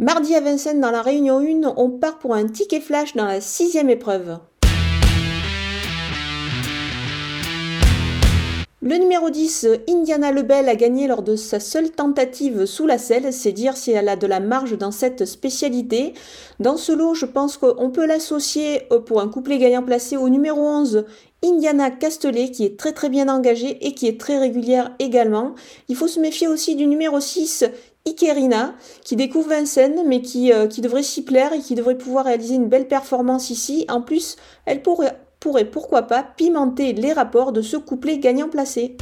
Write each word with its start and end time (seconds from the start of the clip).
Mardi 0.00 0.34
à 0.34 0.40
Vincennes, 0.40 0.80
dans 0.80 0.90
la 0.90 1.02
réunion 1.02 1.40
1, 1.40 1.74
on 1.76 1.90
part 1.90 2.18
pour 2.18 2.32
un 2.34 2.46
ticket 2.46 2.80
flash 2.80 3.14
dans 3.16 3.26
la 3.26 3.42
sixième 3.42 3.90
épreuve. 3.90 4.38
Le 8.80 8.96
numéro 8.96 9.28
10, 9.28 9.68
Indiana 9.90 10.32
Lebel, 10.32 10.70
a 10.70 10.74
gagné 10.74 11.06
lors 11.06 11.22
de 11.22 11.36
sa 11.36 11.60
seule 11.60 11.90
tentative 11.90 12.64
sous 12.64 12.86
la 12.86 12.96
selle. 12.96 13.30
C'est 13.30 13.52
dire 13.52 13.76
si 13.76 13.90
elle 13.90 14.08
a 14.08 14.16
de 14.16 14.26
la 14.26 14.40
marge 14.40 14.78
dans 14.78 14.90
cette 14.90 15.26
spécialité. 15.26 16.14
Dans 16.60 16.78
ce 16.78 16.92
lot, 16.92 17.12
je 17.12 17.26
pense 17.26 17.58
qu'on 17.58 17.90
peut 17.90 18.06
l'associer 18.06 18.84
euh, 18.90 19.00
pour 19.00 19.20
un 19.20 19.28
couplet 19.28 19.58
gagnant 19.58 19.82
placé 19.82 20.16
au 20.16 20.30
numéro 20.30 20.62
11, 20.62 21.04
Indiana 21.44 21.90
Castellet, 21.90 22.50
qui 22.50 22.64
est 22.64 22.78
très 22.78 22.92
très 22.92 23.08
bien 23.08 23.28
engagée 23.28 23.86
et 23.86 23.94
qui 23.94 24.06
est 24.06 24.20
très 24.20 24.38
régulière 24.38 24.94
également. 24.98 25.54
Il 25.88 25.96
faut 25.96 26.08
se 26.08 26.20
méfier 26.20 26.48
aussi 26.48 26.76
du 26.76 26.86
numéro 26.86 27.18
6, 27.20 27.64
Ikerina, 28.06 28.74
qui 29.04 29.16
découvre 29.16 29.50
Vincennes, 29.50 30.02
mais 30.06 30.20
qui, 30.22 30.52
euh, 30.52 30.66
qui 30.66 30.80
devrait 30.80 31.02
s'y 31.02 31.24
plaire 31.24 31.52
et 31.52 31.60
qui 31.60 31.74
devrait 31.74 31.98
pouvoir 31.98 32.26
réaliser 32.26 32.54
une 32.54 32.68
belle 32.68 32.88
performance 32.88 33.50
ici. 33.50 33.86
En 33.88 34.02
plus, 34.02 34.36
elle 34.66 34.82
pourrait 34.82 35.16
pourrait 35.40 35.64
pourquoi 35.64 36.02
pas 36.02 36.22
pimenter 36.22 36.92
les 36.92 37.14
rapports 37.14 37.52
de 37.52 37.62
ce 37.62 37.78
couplet 37.78 38.18
gagnant 38.18 38.50
placé. 38.50 38.98